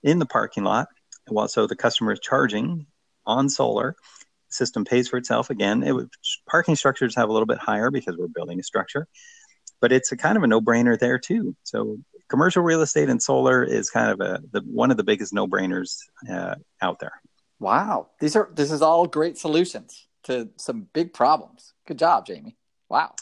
in 0.03 0.19
the 0.19 0.25
parking 0.25 0.65
lot. 0.65 0.89
While 1.27 1.47
so 1.47 1.65
the 1.65 1.75
customer 1.75 2.11
is 2.11 2.19
charging 2.19 2.85
on 3.25 3.49
solar, 3.49 3.95
the 4.49 4.53
system 4.53 4.83
pays 4.83 5.07
for 5.07 5.17
itself 5.17 5.49
again. 5.49 5.81
It 5.81 5.93
would, 5.93 6.09
parking 6.47 6.75
structures 6.75 7.15
have 7.15 7.29
a 7.29 7.31
little 7.31 7.47
bit 7.47 7.57
higher 7.57 7.89
because 7.89 8.17
we're 8.17 8.27
building 8.27 8.59
a 8.59 8.63
structure, 8.63 9.07
but 9.79 9.91
it's 9.91 10.11
a 10.11 10.17
kind 10.17 10.37
of 10.37 10.43
a 10.43 10.47
no-brainer 10.47 10.99
there 10.99 11.17
too. 11.17 11.55
So 11.63 11.97
commercial 12.27 12.61
real 12.61 12.81
estate 12.81 13.09
and 13.09 13.23
solar 13.23 13.63
is 13.63 13.89
kind 13.89 14.11
of 14.11 14.19
a 14.19 14.41
the, 14.51 14.61
one 14.61 14.91
of 14.91 14.97
the 14.97 15.03
biggest 15.03 15.33
no-brainers 15.33 15.99
uh, 16.29 16.55
out 16.81 16.99
there. 16.99 17.13
Wow, 17.59 18.09
these 18.19 18.35
are 18.35 18.49
this 18.53 18.71
is 18.71 18.81
all 18.81 19.07
great 19.07 19.37
solutions 19.37 20.05
to 20.25 20.49
some 20.57 20.87
big 20.93 21.13
problems. 21.13 21.73
Good 21.87 21.99
job, 21.99 22.25
Jamie. 22.25 22.57
Wow. 22.89 23.13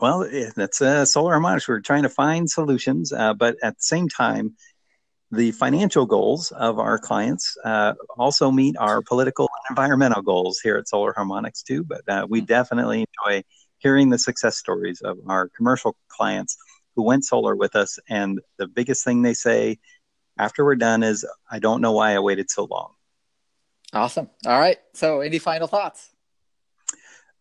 Well, 0.00 0.28
that's 0.54 0.80
uh, 0.80 1.04
solar 1.04 1.32
harmonics. 1.32 1.66
We're 1.66 1.80
trying 1.80 2.04
to 2.04 2.08
find 2.08 2.48
solutions, 2.48 3.12
uh, 3.12 3.34
but 3.34 3.56
at 3.62 3.76
the 3.76 3.82
same 3.82 4.08
time, 4.08 4.54
the 5.30 5.50
financial 5.50 6.06
goals 6.06 6.52
of 6.52 6.78
our 6.78 6.98
clients 6.98 7.56
uh, 7.64 7.94
also 8.16 8.50
meet 8.50 8.76
our 8.78 9.02
political 9.02 9.48
and 9.68 9.76
environmental 9.76 10.22
goals 10.22 10.60
here 10.60 10.76
at 10.76 10.88
Solar 10.88 11.12
Harmonics 11.12 11.62
too. 11.62 11.84
But 11.84 12.08
uh, 12.08 12.26
we 12.28 12.38
mm-hmm. 12.38 12.46
definitely 12.46 13.06
enjoy 13.26 13.42
hearing 13.78 14.08
the 14.08 14.18
success 14.18 14.56
stories 14.56 15.00
of 15.02 15.18
our 15.26 15.48
commercial 15.48 15.96
clients 16.08 16.56
who 16.96 17.02
went 17.02 17.24
solar 17.24 17.54
with 17.54 17.76
us. 17.76 17.98
And 18.08 18.40
the 18.56 18.66
biggest 18.66 19.04
thing 19.04 19.22
they 19.22 19.34
say 19.34 19.78
after 20.38 20.64
we're 20.64 20.76
done 20.76 21.02
is, 21.02 21.26
"I 21.50 21.58
don't 21.58 21.82
know 21.82 21.92
why 21.92 22.14
I 22.14 22.20
waited 22.20 22.50
so 22.50 22.64
long." 22.64 22.94
Awesome. 23.92 24.30
All 24.46 24.58
right. 24.58 24.78
So, 24.94 25.20
any 25.20 25.38
final 25.38 25.66
thoughts? 25.66 26.10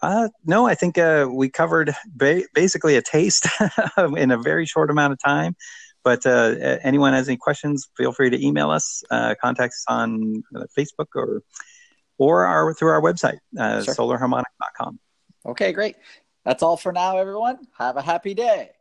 Uh, 0.01 0.30
no, 0.46 0.68
I 0.68 0.75
think 0.75 0.98
uh, 0.98 1.27
we 1.32 1.50
covered 1.50 1.94
ba- 2.08 2.44
basically 2.54 2.96
a 2.96 3.01
taste 3.01 3.48
in 3.98 4.32
a 4.32 4.38
very 4.38 4.66
short 4.66 4.92
amount 4.92 5.13
of 5.13 5.20
time. 5.24 5.56
But 6.04 6.25
uh, 6.25 6.77
anyone 6.84 7.13
has 7.13 7.27
any 7.27 7.38
questions, 7.38 7.89
feel 7.98 8.13
free 8.13 8.30
to 8.30 8.46
email 8.46 8.70
us, 8.70 9.04
uh, 9.12 9.36
contact 9.42 9.74
us 9.74 9.84
on 9.89 10.44
uh, 10.56 10.63
Facebook 10.77 11.08
or 11.16 11.42
or 12.18 12.46
our 12.46 12.74
through 12.74 12.89
our 12.89 13.01
website, 13.01 13.38
uh, 13.60 13.84
sure. 13.84 13.94
solarharmonic.com. 13.94 15.00
Okay, 15.46 15.72
great. 15.72 15.96
That's 16.46 16.63
all 16.63 16.77
for 16.77 16.92
now, 16.94 17.18
everyone. 17.18 17.60
Have 17.77 17.98
a 17.98 18.01
happy 18.01 18.34
day. 18.34 18.72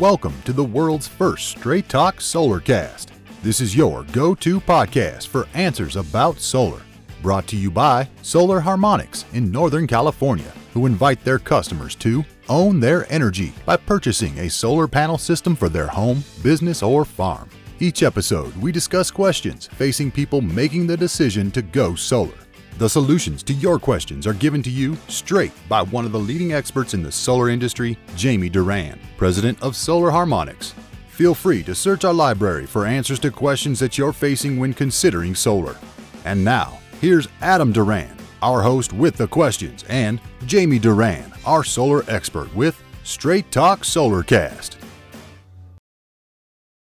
Welcome 0.00 0.34
to 0.44 0.52
the 0.52 0.64
world's 0.64 1.08
first 1.08 1.48
Straight 1.48 1.88
Talk 1.88 2.16
Solarcast. 2.16 3.15
This 3.46 3.60
is 3.60 3.76
your 3.76 4.02
go 4.10 4.34
to 4.34 4.60
podcast 4.60 5.28
for 5.28 5.46
answers 5.54 5.94
about 5.94 6.40
solar. 6.40 6.82
Brought 7.22 7.46
to 7.46 7.56
you 7.56 7.70
by 7.70 8.08
Solar 8.22 8.58
Harmonics 8.58 9.24
in 9.34 9.52
Northern 9.52 9.86
California, 9.86 10.52
who 10.74 10.84
invite 10.84 11.22
their 11.22 11.38
customers 11.38 11.94
to 11.94 12.24
own 12.48 12.80
their 12.80 13.08
energy 13.08 13.52
by 13.64 13.76
purchasing 13.76 14.36
a 14.36 14.50
solar 14.50 14.88
panel 14.88 15.16
system 15.16 15.54
for 15.54 15.68
their 15.68 15.86
home, 15.86 16.24
business, 16.42 16.82
or 16.82 17.04
farm. 17.04 17.48
Each 17.78 18.02
episode, 18.02 18.52
we 18.56 18.72
discuss 18.72 19.12
questions 19.12 19.68
facing 19.68 20.10
people 20.10 20.40
making 20.40 20.88
the 20.88 20.96
decision 20.96 21.52
to 21.52 21.62
go 21.62 21.94
solar. 21.94 22.34
The 22.78 22.88
solutions 22.88 23.44
to 23.44 23.52
your 23.52 23.78
questions 23.78 24.26
are 24.26 24.34
given 24.34 24.60
to 24.64 24.70
you 24.70 24.96
straight 25.06 25.52
by 25.68 25.82
one 25.82 26.04
of 26.04 26.10
the 26.10 26.18
leading 26.18 26.52
experts 26.52 26.94
in 26.94 27.02
the 27.04 27.12
solar 27.12 27.48
industry, 27.48 27.96
Jamie 28.16 28.48
Duran, 28.48 28.98
president 29.16 29.62
of 29.62 29.76
Solar 29.76 30.10
Harmonics. 30.10 30.74
Feel 31.16 31.34
free 31.34 31.62
to 31.64 31.74
search 31.74 32.04
our 32.04 32.14
library 32.14 32.66
for 32.66 32.86
answers 32.86 33.18
to 33.20 33.30
questions 33.30 33.80
that 33.80 33.98
you're 33.98 34.12
facing 34.12 34.58
when 34.58 34.72
considering 34.72 35.34
solar. 35.34 35.76
And 36.24 36.44
now, 36.44 36.78
Here's 37.00 37.28
Adam 37.42 37.72
Duran, 37.72 38.16
our 38.40 38.62
host 38.62 38.94
with 38.94 39.16
the 39.16 39.28
questions, 39.28 39.84
and 39.90 40.18
Jamie 40.46 40.78
Duran, 40.78 41.30
our 41.44 41.62
solar 41.62 42.02
expert 42.08 42.54
with 42.54 42.82
Straight 43.04 43.50
Talk 43.52 43.80
Solarcast. 43.80 44.85